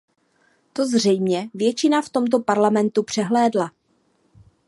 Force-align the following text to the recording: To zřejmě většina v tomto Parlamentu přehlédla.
To 0.73 0.85
zřejmě 0.87 1.49
většina 1.53 2.01
v 2.01 2.09
tomto 2.09 2.39
Parlamentu 2.39 3.03
přehlédla. 3.03 3.71